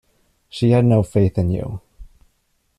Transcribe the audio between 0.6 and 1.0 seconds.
had